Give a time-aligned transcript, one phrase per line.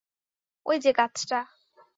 [0.65, 1.39] ঐ যে গাছটা!